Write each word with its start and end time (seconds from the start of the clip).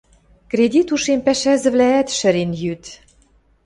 Кредит 0.51 0.87
ушем 0.95 1.19
пӓшӓзӹвлӓӓт 1.25 2.07
шӹрен 2.17 2.51
йӱт. 2.61 2.83